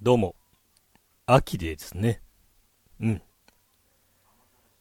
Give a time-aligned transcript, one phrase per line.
[0.00, 0.36] どうも、
[1.26, 2.22] 秋でですね。
[3.00, 3.22] うん。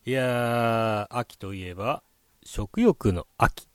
[0.06, 2.04] いやー、秋といえば、
[2.44, 3.68] 食欲の秋、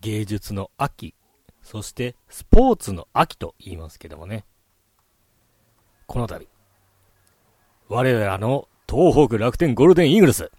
[0.00, 1.14] 芸術の秋、
[1.62, 4.44] そしてスポーツの秋と言いますけどもね。
[6.06, 6.48] この度、
[7.88, 10.50] 我らの東北楽天ゴールデンイーグルス、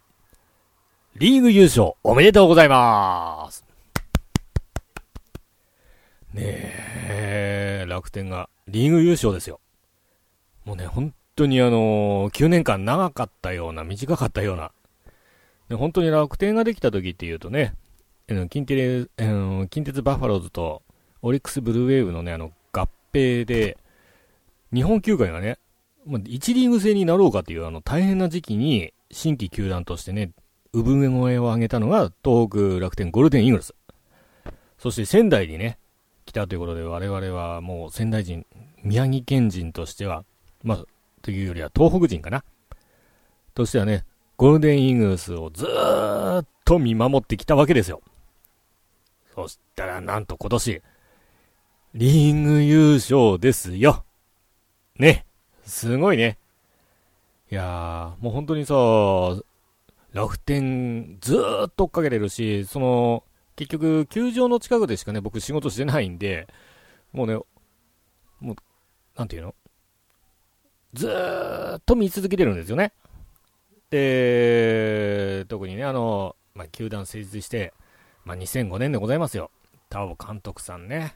[1.18, 3.66] リーグ優勝おめでとうございます
[6.34, 6.72] ね
[7.10, 9.60] え、楽天がリーグ優勝ですよ。
[10.64, 14.72] もうね、本当にあのー、9年間長かったような、短かったような。
[15.70, 17.74] で本当に楽天ができた時っていうとね、
[18.50, 19.10] 近鉄、
[19.70, 20.82] 近鉄バファローズと
[21.22, 23.78] オリックスブルーウェーブのね、あの、合併で、
[24.74, 25.60] 日本球界がね、
[26.06, 30.32] まあ、1リーグ制になろうかっていうあの大変な時期に新規球団としてね、
[30.74, 33.74] 産声を上げたのが東北楽天ゴールデンイーグルス。
[34.78, 35.80] そして仙台にね、
[36.36, 38.46] たということで我々はもう仙台人、
[38.84, 40.24] 宮城県人としては、
[40.64, 40.86] まあ、
[41.22, 42.44] というよりは東北人かな。
[43.54, 44.06] としてはね、
[44.38, 48.02] ゴールデンイーグルスをずーっと見守ってきたわけですよ。
[49.34, 50.82] そしたらなんと今年、
[51.94, 54.04] リーグ優勝ですよ。
[55.00, 55.26] ね。
[55.64, 56.38] すごいね。
[57.50, 58.74] いやー、もう本当にさ、
[60.12, 63.24] 楽天ずーっと追っかけてるし、その、
[63.56, 66.48] 結局、球場の近くでしかね、僕仕事してないんで、
[67.14, 67.36] もうね、
[68.40, 68.56] もう、
[69.16, 69.56] なんていうの？
[70.94, 72.94] ずーっと見続けてるんですよね。
[73.90, 77.74] で、特にね、あの、まあ、球団成立して、
[78.24, 79.52] まあ、2005年でございますよ。
[79.90, 81.16] 田尾監督さんね。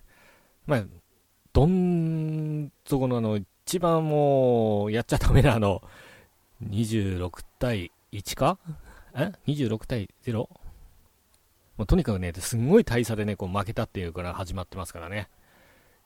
[0.66, 0.84] まあ、
[1.52, 5.82] どん底のあの、一番もう、やっちゃダメなあの、
[6.70, 8.60] 26対1か？
[9.16, 10.48] え ?26 対 0?
[11.80, 15.30] もうとにかくね、すんごい大差でね、こう負けたっていうから始まってますからね。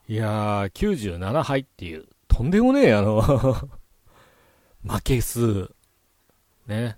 [0.08, 3.24] いやー、97敗っていう、とんでもねえ、あの
[4.86, 5.72] 負け数。
[6.68, 6.96] ね。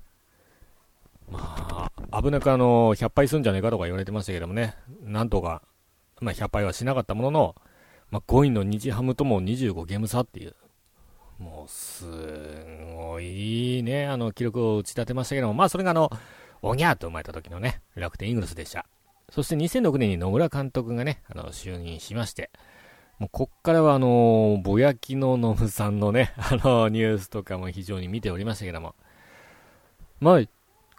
[1.31, 4.75] まあ、危なくあの、100敗すんじゃねえかとか言われてましたけどもね。
[5.03, 5.61] なんとか、
[6.19, 7.55] まあ、100敗はしなかったものの、
[8.11, 10.55] まあ、5位の日ハムとも25ゲーム差っていう、
[11.37, 12.03] もう、す
[12.93, 16.11] ごいね、あの、記録を打ち立てましたけども、まあ、それがあの、
[16.61, 18.85] おぎゃーと生まれた時のね、楽天イーグルスでした。
[19.29, 22.49] そして2006年に野村監督がね、あの、就任しまして、
[23.19, 28.95] もうこっからはあのぼやきのノムさんのね、 あのニュースとかも非常に見ておりましたけども、
[30.19, 30.41] まあ、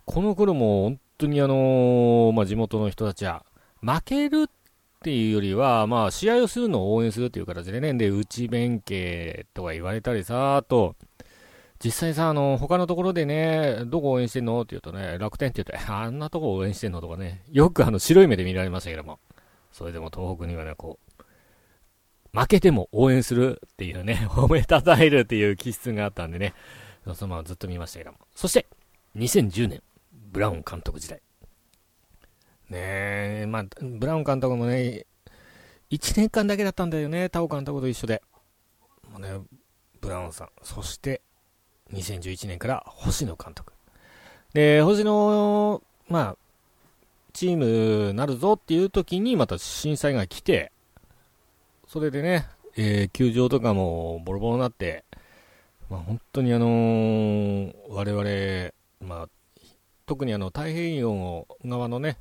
[0.05, 3.45] この頃も本当にあのまあ、地元の人たちは、
[3.83, 4.51] 負けるっ
[5.03, 10.97] ていうよりは、まあ、試合をするのを応援するっていう形でね、で、内弁慶とか言われたりさ、あと、
[11.85, 14.63] 実際さ、あの、他のところでね、どこ応援してんの？
[14.63, 17.01] って言うとね、楽天って言うと、あんなとこ応援してんの？
[17.01, 19.19] とかね、よくあの、白い目で見られましたけども、
[19.73, 20.99] それでも東北にはね、こ
[22.35, 26.55] う、負けても応援するっていうね、 褒めたたえるっていう気質があったんでね、
[27.15, 28.19] そのままずっと見ましたけども。
[28.35, 28.67] そして、
[29.17, 29.83] 2010年、
[30.13, 31.21] ブラウン監督時代。
[32.69, 32.79] ね
[33.43, 35.07] え、まあ、ブラウン監督もね、
[35.91, 38.23] 1年間だけだったんだよね、タオ監督と一緒で。
[39.11, 39.29] もうね、
[40.01, 40.49] ブラウンさん。
[40.63, 41.23] そして、
[41.93, 43.73] 2011年から星野監督。
[44.53, 46.37] で、星野、まあ、
[47.33, 50.73] チームなるぞっていう時にまた震災が来て、
[51.87, 55.05] それでね、えー、球場とかもボロボロになって、
[55.89, 59.29] まあ、本当にあのー、我々、まあ、
[60.07, 62.19] 特にあの太平洋側のね、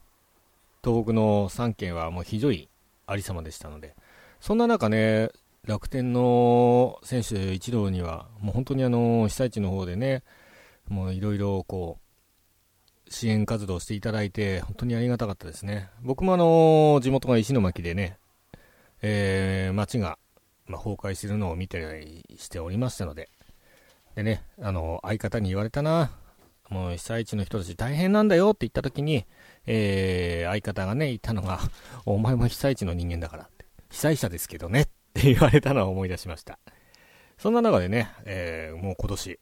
[0.83, 2.69] 東北の3県はもうひどい
[3.07, 3.95] ありさまでしたので、
[4.39, 5.29] そんな中ね、
[5.65, 10.23] 楽天の選手一同には、もう本当にあの、被災地の方でね、
[10.87, 15.89] もういろいろこう、支援活動していただいて、本当にありがたかったですね。
[16.01, 18.17] 僕もあの、地元が石巻でね、
[19.01, 20.17] えー、町が、
[20.67, 23.29] まあ、崩壊してるのを見てしておりましたので、
[24.15, 26.11] でね、あの、相方に言われたな、
[26.69, 29.25] もう被災地の人たち大変なんだよって言った時に、
[29.65, 31.59] えー、相方がね、言ったのが、
[32.05, 33.65] お前も被災地の人間だからって。
[33.91, 36.59] 被災者ですけどねって言われたのを思い出しました。
[37.37, 39.39] そんな中でね、えー、もう今年、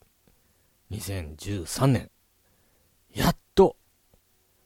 [0.91, 2.11] 2013年、
[3.13, 3.75] やっと、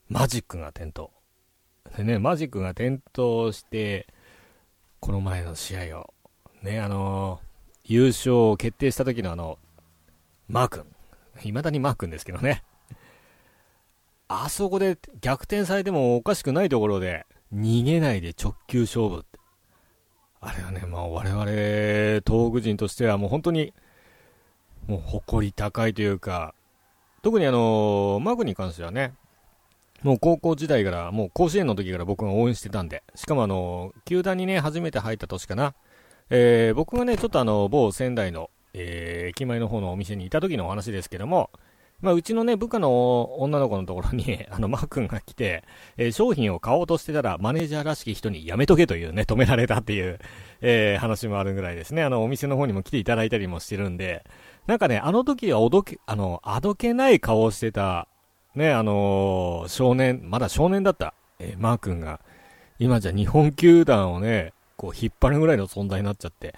[0.10, 1.12] マジックが点灯。
[1.96, 4.08] でね、マジックが点灯して、
[5.00, 6.14] この前の試合を、
[6.62, 9.60] ね、あのー、優勝を決定した時のあの、
[10.50, 10.86] マー君。
[11.40, 12.64] 未だにマー君ですけどね。
[14.28, 19.37] あそこで逆転されてもおかしくないところで、逃げないで直球勝負って。
[20.40, 21.46] あれはね、まあ我々、
[22.26, 23.74] 東北人としてはもう本当に、
[24.88, 26.54] もう誇り高いというか、
[27.24, 29.14] 特にあの、マグに関してはね、
[30.04, 35.74] もう高校時代から、もう甲子園の時から僕が応援してたんで、しかもあの、球団にね、初めて入った年かな、
[36.30, 41.50] えー、僕がね、ちょっとあの、某仙台の、えー、駅前の方のお店にいた時のお話ですけども、
[42.00, 45.64] まあ、うちのね、部下の女の子のところに、 あの、マー君が来て、
[45.98, 50.20] えー、商品を買おうとしてたら、マネージャーらしき人にやめとけというね、 止められたっていう、
[50.62, 52.04] えー、話もあるぐらいですね。
[52.04, 54.24] あの、お店の方にも来ていただいたりもしてるんで、
[54.68, 58.08] なんかね、あの時はおどけ、あの、あどけない顔をしてた、
[58.54, 62.20] ね、あのー、少年、まだ少年だった、え、マー君が、
[62.78, 66.54] 今じゃ日本球団をね、こう引っ張るぐらいの存在になっちゃって、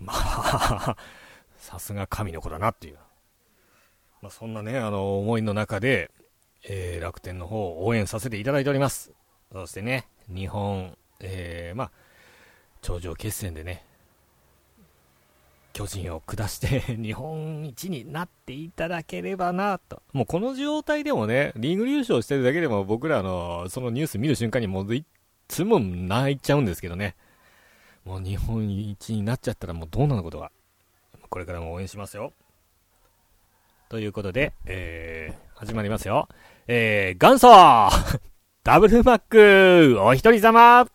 [0.00, 0.96] まあ、
[1.56, 2.96] さすが神の子だなっていう。
[4.22, 6.10] まあ、そんなね、あの、思いの中で、
[6.64, 9.12] えー、楽天の方を応援させていただいております。
[9.50, 11.90] そしてね、日本、えー、まあ、
[12.80, 13.84] 頂上決戦でね、
[15.72, 20.02] 巨人を下して 日本一になっていただければなと。
[20.12, 25.04] もうこの状態でもね、リーグ優勝してるだけでも僕らのそのニュース見る瞬間にもうい
[25.48, 27.16] つも泣いちゃうんですけどね。
[28.04, 30.52] もう日本一になっちゃったらもうどうなることが。
[31.28, 32.32] これからも応援しますよ。
[33.92, 36.26] ということで、えー、始まりますよ。
[36.66, 37.48] えー、元祖
[38.64, 40.86] ダブルマックお一人様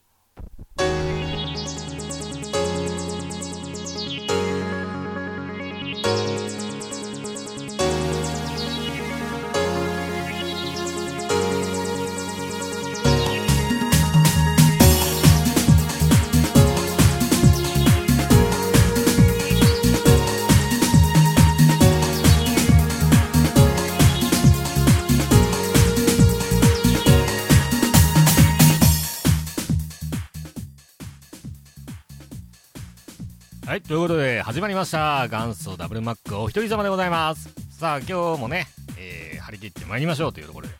[34.58, 35.28] 始まりました。
[35.28, 37.54] 元祖ダブルマックお一人様でございます。
[37.70, 38.66] さあ、今日もね、
[38.98, 40.74] えー、張り切って参りましょうというところで。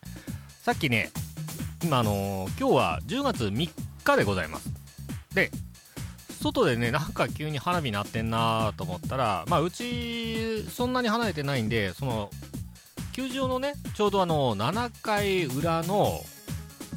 [0.64, 1.12] さっきね、
[1.84, 3.70] 今あのー、今日は10月3
[4.04, 4.72] 日でございます。
[5.36, 5.52] で、
[6.42, 12.32] 外でね、なんか急に花火鳴ってんなと思ったら、まあ、うち、そんなに離れてないんで、その、
[13.14, 16.22] 球場のね、ちょうどあの、7回裏の、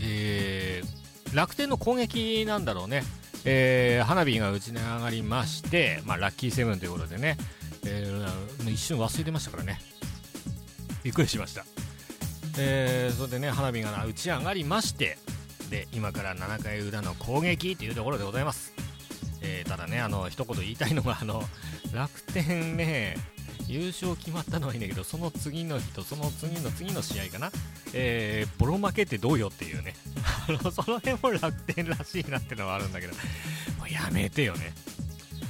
[0.00, 3.02] えー、楽天の攻撃なんだろうね。
[3.44, 7.36] えー、花火が打ち上がりまして、まあ、ラッキーセブンということでね、
[7.86, 9.80] えー、一瞬忘れてましたからね。
[11.02, 11.64] びっくりしました、
[12.58, 15.18] えー、それでね花火が打ち上がりまして
[15.70, 18.74] で今から7回裏の攻撃というところでございます、
[19.42, 21.42] えー、ただねあの一言言いたいのがあの
[21.94, 23.16] 楽天ね
[23.66, 27.50] 優勝決まったのはいいんだけどその次の日とその次の次の試合かな？
[27.92, 29.94] えー、ボロ負けってどうよっていうね。
[30.48, 33.14] あ のその辺も楽天らしいなってのはあるんだけど。
[33.78, 34.72] もうやめてよね。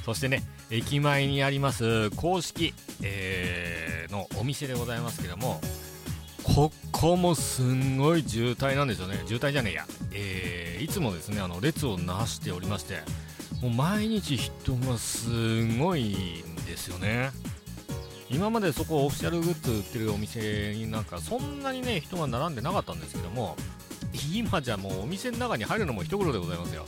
[0.05, 2.73] そしてね駅前にあります公式、
[3.03, 5.61] えー、のお店でございますけども
[6.43, 9.21] ここもすんごい渋滞なんですよね。
[9.27, 13.01] 渋滞じゃねえや、えー、いつもですねあの列をなしておりまして
[13.61, 15.29] もう毎日人がす
[15.77, 17.29] ごいんですよね。
[18.33, 23.57] 今までそこオフィシャルグッズ売ってるお店になんかそんなにね人が並んでなかったんですけども
[24.33, 26.85] 今じゃもうお店の中に入るのも一苦労でございますよ。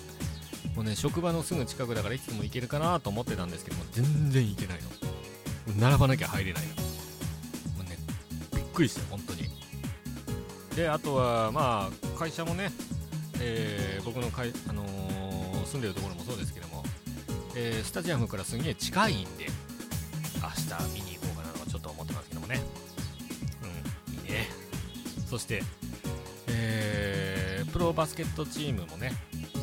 [0.75, 4.89] もうね職場のすぐ近くだからいつでも行けるかなと思ってたんですけども全然行けないの。
[5.79, 6.75] 並ばなきゃ入れないの。
[6.75, 6.81] も
[7.81, 7.97] うね
[8.55, 9.49] びっくりして本当に。
[10.75, 12.71] であとはまあ会社もね、
[13.39, 16.83] えー、僕のかい、あのー、住んでるところもそうですけども、
[17.55, 19.47] えー、スタジアムからすげえ近いんで
[20.41, 20.49] 明
[20.93, 21.12] 日見に
[25.33, 25.63] そして、
[26.47, 29.13] えー、プロバスケットチームもね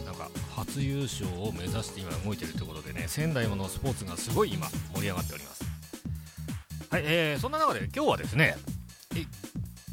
[0.04, 5.64] なんか初優勝を目指して今動いてるということでね仙台ものスポーツがすごい今盛り上がっております。
[6.90, 8.56] はい、えー、そんな中で今日はですね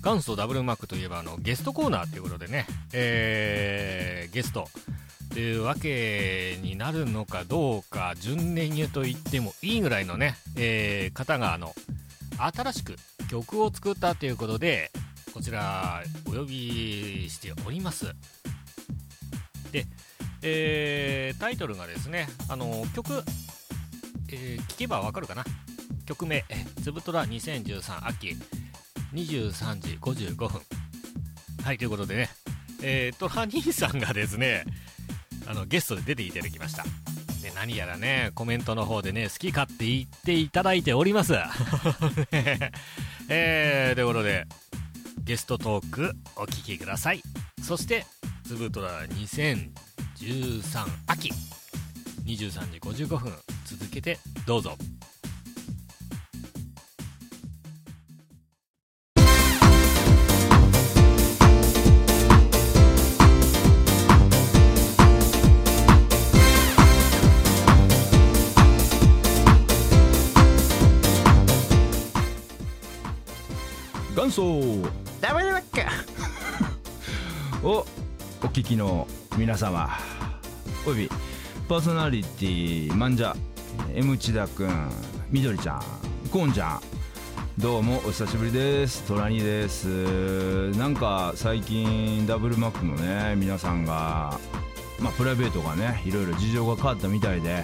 [0.04, 4.68] 元祖ダブルマックといえばあのゲストコーナーということでね、えー、ゲスト。
[5.32, 11.76] というわけになるのかどうか準年入と言ってもいいぐらいのね、えー、方があの
[12.40, 12.96] 新しく
[13.30, 14.90] 曲を作ったということで、
[15.38, 18.08] こちらお呼びしております。
[19.72, 19.86] で、
[20.42, 23.24] えー、タイトルがですねあの曲、
[24.30, 25.44] えー、聞けばわかるかな？
[26.08, 26.44] 曲名
[26.82, 28.36] 「つぶとら2013秋
[29.14, 30.60] 23時55分」
[31.64, 32.30] はいということでね、
[32.82, 34.66] えー、トラ兄さんがですね
[35.46, 36.84] あのゲストで出ていただきました。
[37.44, 41.36] で何やらねコメントの方でね好き勝手言っていただいております。
[43.30, 44.48] えー、ということで
[45.28, 47.22] ゲストトークお聞きください。
[47.62, 48.06] そして
[48.48, 49.72] 「つぶとら2013
[51.06, 51.34] 秋」
[52.24, 53.34] 23時55分
[53.66, 54.78] 続けてどうぞ。
[74.28, 74.90] 元祖
[75.22, 75.64] ダブルバッ
[77.62, 77.68] ク。
[77.68, 77.86] を
[78.44, 79.08] お聞きの
[79.38, 79.90] 皆様。
[80.86, 81.10] および
[81.70, 83.34] パーソナリティマンジャ
[83.94, 84.92] M 千田くん
[85.32, 85.82] みどりちゃん
[86.30, 86.82] コーンちゃん。
[87.58, 89.04] どうもお久しぶりです。
[89.04, 90.78] トラニーです。
[90.78, 94.38] なんか最近ダブルマックのね皆さんが
[95.00, 97.64] まあプライベートがねいろいろ事情が変わったみたいで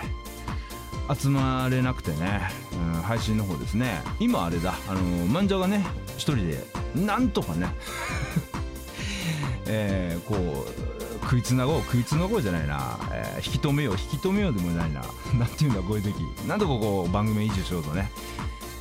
[1.14, 2.50] 集まれなくてね、
[2.96, 4.02] うん、配信の方ですね。
[4.22, 5.86] 今あれだあのマンジャがね
[6.18, 6.64] 一人で
[6.96, 7.68] なんとかね。
[9.66, 10.84] えー、こう
[11.24, 15.02] 食いつなごう食いつなごうじゃないな、えー、引き止めよう引き止めようでもないな。
[15.40, 16.14] なんていうんだこういう時
[16.48, 18.12] なんとかこう番組維持しようとね。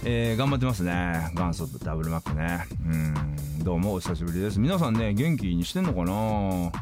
[0.05, 1.31] えー、頑張ってますね。
[1.37, 2.67] 元祖ダブルマックね。
[2.85, 3.65] うん。
[3.65, 4.59] どうもお久しぶりです。
[4.59, 6.73] 皆さんね元気にしてんのかな？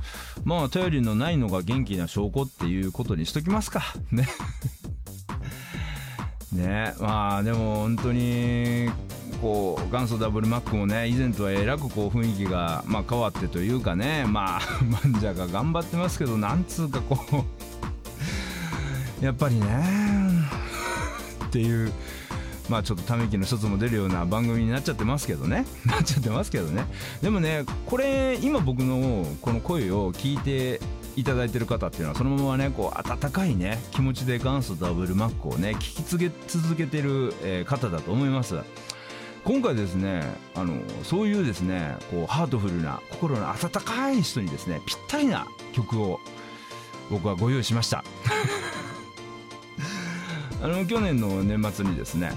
[0.45, 3.83] まあ頼りのないのが元気な証拠っていうことにしときますか。
[4.11, 4.27] ね。
[6.53, 6.95] ね。
[6.99, 8.89] まあでも本当に
[9.41, 17.45] こう元祖ダブルマックもね以前とはえらくこう雰囲気が、まあ、変わってというかねまあマンジャが頑張ってますけどなんつうかこ
[19.21, 19.85] う やっぱりね
[21.47, 21.93] っていう
[22.69, 25.67] まあちょっとため息の一つも出るような番組になっちゃってますけどね。
[25.85, 26.85] なっちゃってますけどね。
[27.21, 30.81] でもねこれ今僕のこの声を聞いて
[31.17, 38.55] いただいてる方っていうのはそのままねこう温かいね気持ちで元祖ダブルマックをね聞き続け続けてる、えー、方だと思います。
[39.45, 40.23] 今回ですね
[40.55, 46.21] あのそういうですねこうハートフルな心の温かい人にですねぴったりな曲を
[47.11, 48.05] 僕はご用意しました。
[50.63, 52.33] あの去年の年末にですね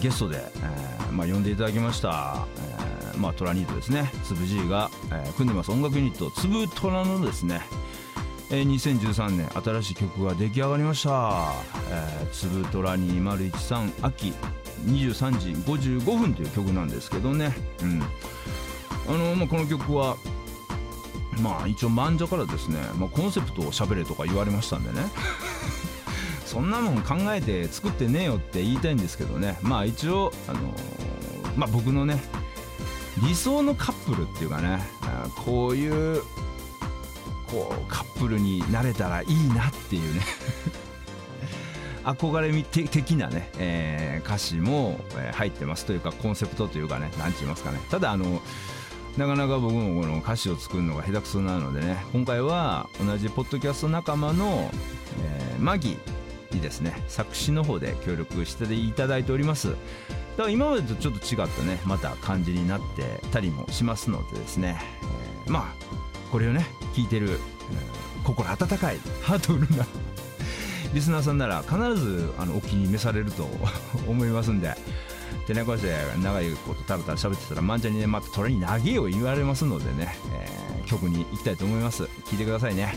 [0.00, 7.60] ゲストで、えーまあ、呼んでいただきました、えーまあ、トラニートですねつぶ G が、えー、組んでます音楽ユニットつぶトラのですね、
[8.50, 11.52] えー、2013年新しい曲が出来上がりました
[11.90, 14.32] 「えー、つぶトラ2013秋
[14.84, 18.02] 23時55分」という曲なんですけどね、うん。
[19.08, 20.16] あのまあ、この曲は
[21.40, 25.10] まあ一応漫画からですね、まあ、コンセプトをしゃべれとか言われましたんでね。
[26.44, 29.58] そんなもん考えて作ってねえよって言いたいんですけどね。
[29.62, 32.22] まあ一応、あのー、まあ、僕のね
[33.18, 34.80] 理想のカップルっていうかね
[35.44, 36.22] こういう
[37.50, 40.20] こうカップルになれたらいいなっていうね。
[42.04, 45.00] 憧れ的なね、えー、歌詞も、
[45.32, 47.80] 入ってますというかコンセプトというかね何て言いますかね。
[47.90, 48.40] ただあの
[49.16, 54.70] なかなか僕もこの歌詞を作るのが下手くそなのでね今回は同じポッドキャスト仲間の、
[55.24, 55.98] えー、マギ
[56.52, 57.02] にですね。
[57.08, 59.70] 作詞の方で協力していただいております。
[59.70, 64.78] だから今までとちょっと違ったねまた感じになってたりもしますのでですね、
[65.46, 65.95] えー、まあ
[66.30, 67.38] これをね聞いてる、えー、
[68.24, 69.86] 心温かいハートフルな
[70.94, 73.48] リスナーさんなら必ずあのお気に召されると
[74.08, 74.74] 思いますんで
[75.46, 82.04] でねこうして長いことたらたら喋ってたら漫才にねまた虎に投げを言われますのでね、えー、曲に行きたいと思います。
[82.26, 82.94] 聞いてくださいね。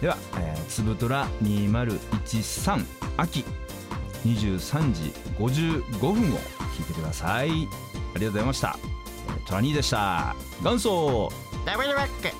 [0.00, 2.84] では、えー、つぶとら2013
[3.16, 3.44] 秋
[4.24, 6.38] 23時55分を
[6.76, 7.50] 聞いてください。
[7.50, 7.66] あり
[8.14, 8.78] がとうございました。
[9.46, 10.34] トラニーでした。
[10.62, 11.32] 元祖
[11.64, 12.34] Now, where the rocket?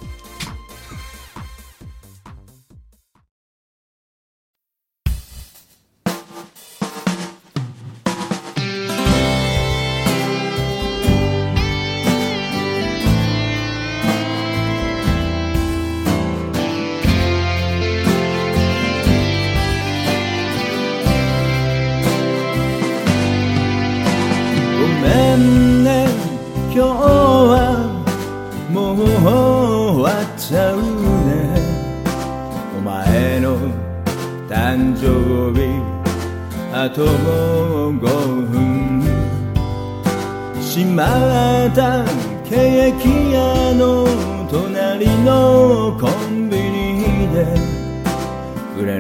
[48.84, 48.98] ダ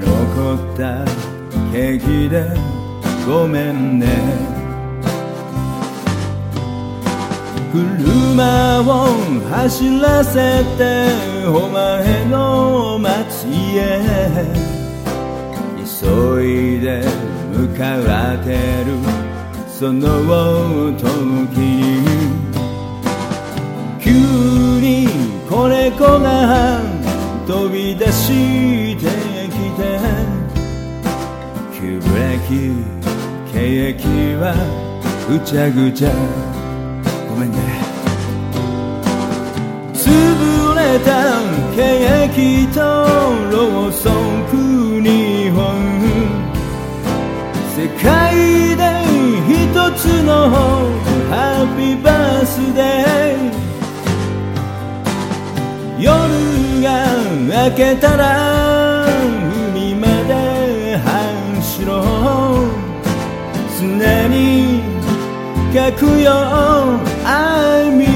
[7.72, 11.08] ブルバック走らせて
[11.48, 14.00] お前の街へ。
[15.84, 17.02] 急いで
[17.52, 17.98] 向か
[18.36, 18.50] って
[18.84, 18.96] る
[19.68, 22.06] その時に。
[24.00, 24.10] 急
[24.80, 25.08] に
[25.48, 26.80] 子猫が
[27.46, 29.11] 飛び出して
[33.52, 34.04] ケーキ
[34.40, 34.54] は
[35.28, 36.10] ぐちゃぐちゃ。
[37.28, 37.58] ごめんね。
[39.94, 41.08] 潰れた
[41.74, 42.80] ケーキと
[43.50, 44.10] ろうそ
[44.50, 45.60] く2本
[47.74, 48.80] 世界で
[49.48, 50.30] 一つの
[51.30, 53.62] ハッピーバースデー。
[55.98, 56.10] 夜
[56.82, 56.88] が
[57.68, 58.71] 明けたら
[65.72, 68.11] 書くよ I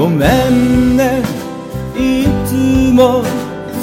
[0.00, 1.22] ごめんね。
[1.94, 2.54] いつ
[2.94, 3.22] も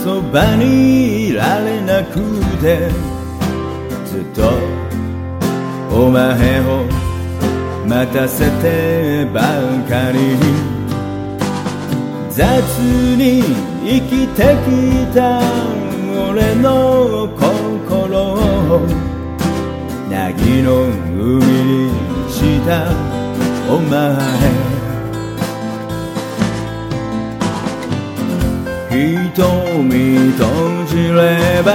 [0.04, 2.20] そばにいられなく
[2.60, 2.90] て。
[4.04, 4.50] ずっと
[5.96, 6.86] お前を
[7.86, 9.42] 待たせてば
[9.88, 10.36] かり
[12.32, 12.42] 雑
[13.16, 13.44] に
[13.86, 15.40] 生きてきた
[16.32, 18.88] 俺の心を。
[20.10, 21.92] 凪の海に
[22.28, 22.90] した
[23.72, 24.77] お前。
[28.98, 31.70] 瞳閉じれば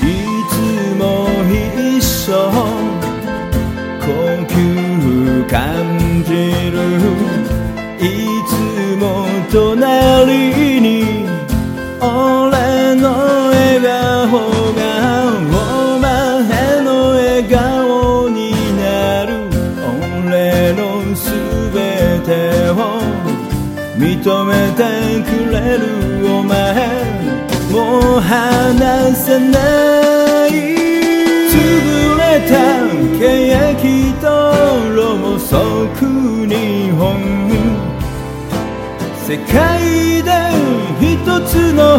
[0.00, 0.04] い
[0.50, 0.54] つ
[0.96, 2.50] も一緒
[4.00, 4.06] 呼
[4.46, 4.52] 吸
[5.46, 5.54] 感
[6.24, 6.30] じ
[6.70, 6.78] る。
[8.00, 8.02] い
[8.48, 8.50] つ
[8.96, 10.47] も隣
[28.28, 30.50] 離せない
[31.48, 31.56] 潰
[32.18, 32.52] れた
[33.18, 33.80] 欅
[34.20, 34.26] と
[34.94, 36.04] ろもそく
[36.46, 37.00] 日本
[39.26, 40.28] 世界で
[41.00, 41.98] 一つの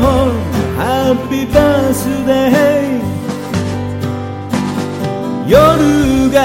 [0.77, 3.09] ハッピーバースデー
[5.47, 5.57] 夜
[6.29, 6.37] が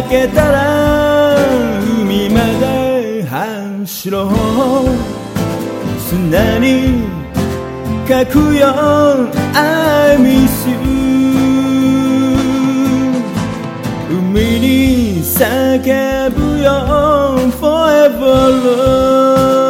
[0.00, 1.36] 明けたら
[2.00, 4.32] 海まで走ろう。
[5.98, 7.21] 砂に
[8.07, 8.67] 書くよ
[9.53, 10.77] I miss you
[14.09, 16.71] 海に叫ぶよ
[17.59, 19.60] Forever love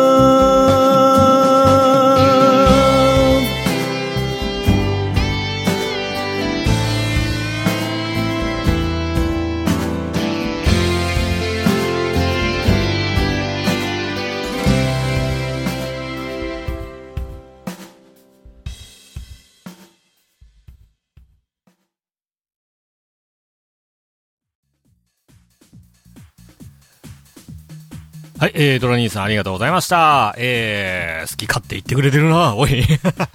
[28.43, 30.35] はい、えー、ドラ兄さんありがとうございました。
[30.37, 32.85] えー、好き勝手言ってくれてるな、おい。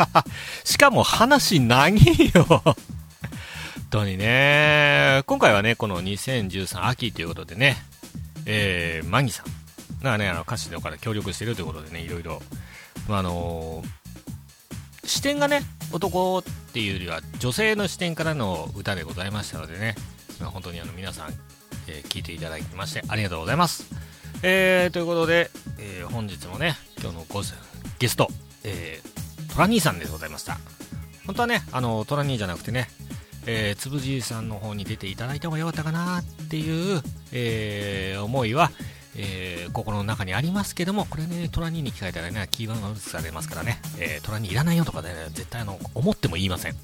[0.65, 1.95] しかも話長い
[2.35, 2.43] よ。
[2.43, 2.75] 本
[3.89, 5.23] 当にね。
[5.25, 7.77] 今回はね、この2013秋ということでね、
[8.45, 9.43] えー、マギさ
[10.01, 12.41] んがね、あの歌詞のから協力してるということでね、いろいろ、
[13.07, 15.61] まあ、あのー視点がね、
[15.93, 19.95] 男っていうよりは女性の視点からの歌でございましたのでね、
[20.41, 21.33] まあ本当にあの皆さん、
[21.87, 23.85] えー聞いていただきましてありがとうございます。
[24.43, 27.41] えー、ということで、えー本日もね、今日のご
[27.99, 28.27] ゲスト、
[28.63, 30.57] えー、トラ兄さんでございました。
[31.25, 32.87] 本当はね、あの、トラ兄じゃなくてね、
[33.45, 37.01] え、つぶじいさんの方に出ていただいた方がよかったかなっていう、
[37.33, 38.71] えー思いは、
[39.15, 46.75] えー心の中にありますけども、これね、トラ兄に聞かれたらね、キーワードが打つされますからね、えートラ兄いらないよとかね、絶対あの、思っても言いません。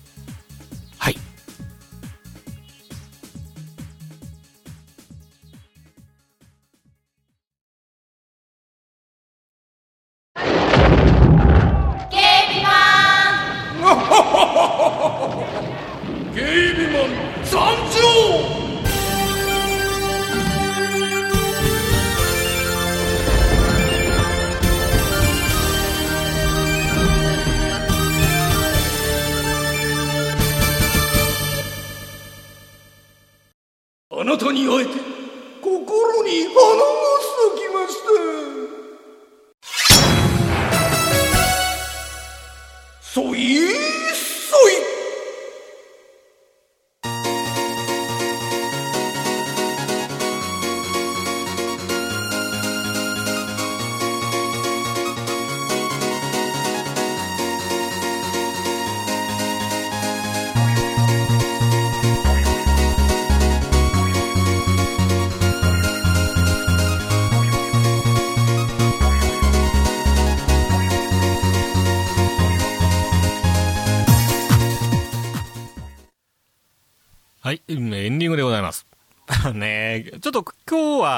[43.14, 43.83] そい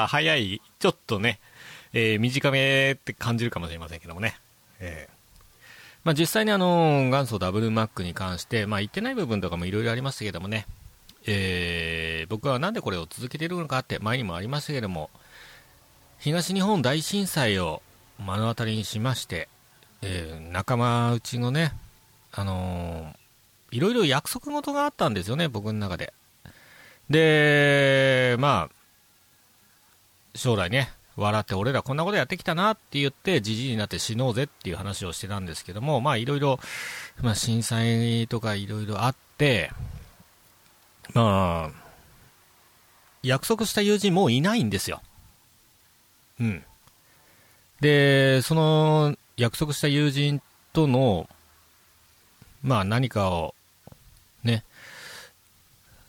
[0.00, 1.40] は早い、ちょっとね、
[1.92, 4.38] えー短めって感じるかもしれませんけどもね。
[4.80, 5.16] えー
[6.04, 10.66] まあ、実際にあの、元祖ダブルマックに関して、まあ、言ってない部分とかもいろいろありましたけどもね、
[11.26, 15.10] えー僕はなんでこれを続けているのかって前にもありましたけども、
[16.18, 17.82] 東日本大震災を
[18.18, 19.48] 目の当たりにしまして、
[20.02, 21.72] えー仲間内のね、
[22.32, 23.26] あのー
[23.72, 26.14] いろいろ約束事があったんですよね、僕の中で。
[27.10, 28.74] で、まあ、
[30.36, 36.60] 将来ね、笑って俺らこんなことやってきたなって言って、じじいになって死のうぜっていう話をしてたんですけども、まあいろいろ、
[37.22, 39.70] まあ震災とかいろいろあって、
[41.14, 41.86] まあ、
[43.22, 45.00] 約束した友人もういないんですよ。
[46.40, 46.64] うん。
[47.80, 51.28] で、その約束した友人との、
[52.62, 53.54] まあ何かを、
[54.44, 54.64] ね、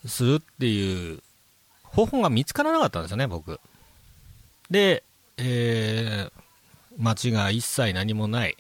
[0.05, 1.21] するっていう
[1.83, 3.59] 方法が見つからなかったんですよね、僕。
[4.69, 5.03] で、
[5.37, 6.31] えー、
[6.97, 8.57] 街が一切何もない、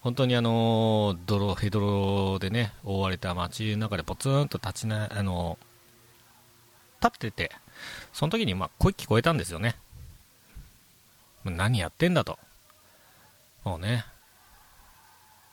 [0.00, 5.58] 本当にあの、泥、ヘドロでね、覆われた街の中でポツンと立ちな、あの、
[7.00, 7.50] 立ってて、
[8.12, 9.76] その時にまあ声聞こえたんですよね。
[11.44, 12.38] 何やってんだと。
[13.64, 14.04] もうね、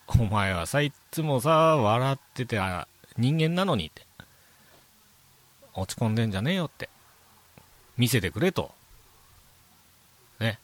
[0.07, 2.87] お前はさ、いつもさ、笑ってて、あ
[3.17, 4.05] 人間なのにって。
[5.73, 6.89] 落ち込んでんじゃねえよって。
[7.97, 8.73] 見せてくれと。
[10.41, 10.59] ね。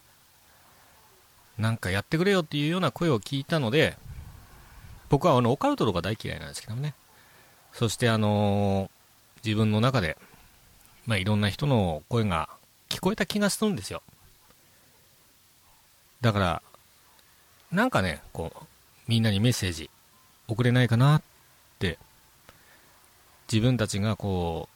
[1.57, 3.97] なんかやってくれよっていうような声を聞いたので、
[5.09, 6.93] 僕はあの、オカルトとか大嫌いなんですけどね。
[7.71, 8.97] そしてあのー
[9.43, 10.17] 自分の中で、
[11.05, 12.49] まあ、いろんな人の声が
[12.89, 14.01] 聞こえた気がするんですよ。
[16.19, 16.61] だから、
[17.71, 18.65] なんかね、こう、
[19.07, 19.89] みんなにメッセージ
[20.47, 21.21] 送れないかなっ
[21.79, 21.97] て、
[23.51, 24.67] 自分たちがこ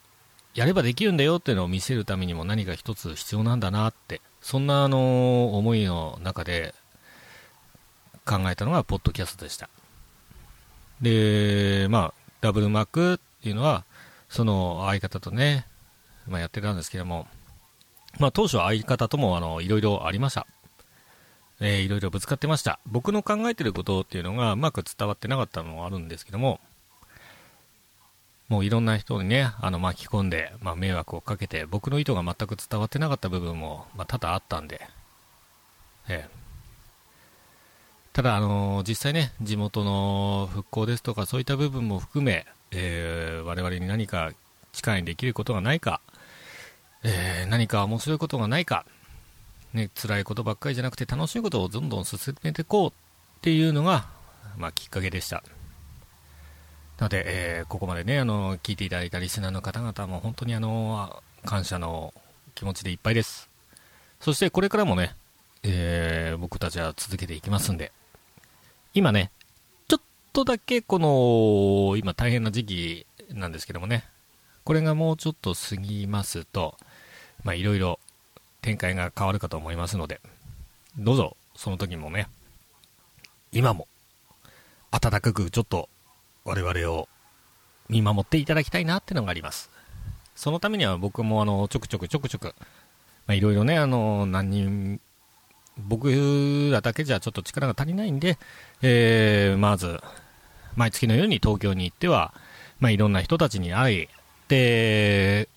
[0.55, 6.73] う、やればできるんだよっていうのを見せるためにも何か一つ必要なんだなって、そんなあの思いの中で
[8.25, 9.69] 考えたのがポッドキャストでした。
[11.01, 13.85] で、まあ、ダブルマックっていうのは、
[14.29, 15.65] その相方とね、
[16.27, 17.27] まあ、やってたんですけども、
[18.19, 20.47] まあ、当初は相方ともあのいろいろありました。
[21.59, 22.79] えーいろいろぶつかってました。
[22.87, 26.59] 僕の考えてることっていうのがうまく伝わってなかったのもあるんですけども、
[28.51, 34.81] もういろんな人にね、あの巻き込んで、まあ、迷惑をかけて、僕の意図が全く伝わってなかった部分も、まあ、多々あったんで、
[36.09, 36.41] ええ
[38.11, 44.33] ただ、あの実際ね、地元の復興ですとか、そういった部分も含め、えー我々に何か
[44.73, 46.01] 力にできることがないか、
[47.03, 48.85] えー何か面白いことがないか、
[49.73, 52.93] ね、辛いことばっかりじゃなくて楽しいことをどんどん進めていこうっ
[53.39, 54.09] ていうのが、
[54.57, 55.41] まあ、きっかけでした。
[57.01, 62.13] なので、えーここまでね、あの、聞いていただいたリスナーの方々も本当にあの、感謝の
[62.53, 63.49] 気持ちでいっぱいです。
[64.19, 65.15] そしてこれからもね、
[65.63, 67.91] えー僕たちは続けていきますんで、
[68.93, 69.31] 今ね、
[69.87, 74.03] ちょっとだけこの、今大変な時期なんですけどもね、
[74.63, 76.77] これがもうちょっと過ぎますと、
[77.43, 77.97] まあいろいろ
[78.61, 80.21] 展開が変わるかと思いますので、
[80.99, 82.27] どうぞその時もね、
[83.51, 83.87] 今も
[84.91, 85.89] 温かくちょっと
[86.43, 87.07] 我々を
[87.89, 89.69] 見守っていただきたいなってのがあります。
[90.35, 92.55] そのためには僕もあのちょくちょくちょくちょく、
[93.27, 94.99] まあ、いろいろね、あの何人、
[95.77, 98.37] 僕らだけじゃちょっと力が足りないんで、
[98.81, 100.01] えーまず、
[100.75, 102.33] 毎月のように東京に行っては、
[102.79, 104.07] まあ、いろんな人たちに会い、
[104.47, 105.47] で、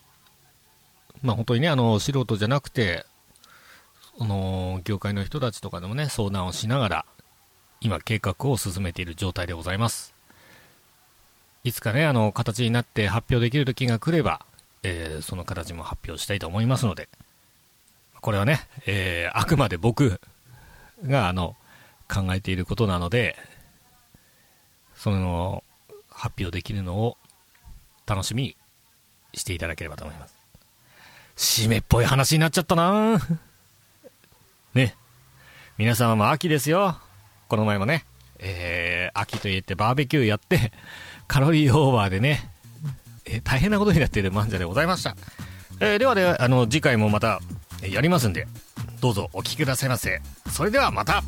[1.22, 3.06] まあ、本当にね、あの、素人じゃなくて、
[4.18, 7.06] その、業界の人たちとかでもね、相談をしながら、
[7.80, 10.13] 今、計画を進めている状態でございます。
[11.64, 14.44] いつかね、あの、形になって発表できる時が来れば、
[14.82, 17.08] えーその形も発表したいと思いますので、
[18.20, 20.20] これはね、えーあくまで僕
[21.06, 21.56] が、あの、
[22.12, 23.36] 考えていることなので、
[24.94, 25.64] その、
[26.10, 27.16] 発表できるのを
[28.06, 28.56] 楽しみに
[29.32, 30.34] していただければと思います。
[31.36, 33.18] 締めっぽい話になっちゃったな
[34.74, 34.94] ね。
[35.78, 37.00] 皆様も秋ですよ。
[37.48, 38.04] この前もね、
[38.38, 40.72] えー、秋と言ってバーベキューやって、
[41.26, 42.48] カロリーオーバーでね、
[43.26, 45.16] え大変なことになっている漫才でございました。
[45.80, 47.40] えー、ではでは、あの、次回もまた、
[47.82, 48.46] やりますんで、
[49.00, 50.20] どうぞお聴きくださいませ。
[50.50, 51.22] それではまた